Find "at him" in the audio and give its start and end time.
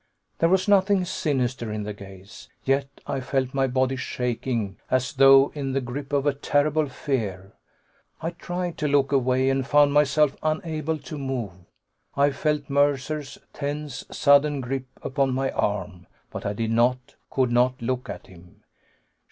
18.09-18.63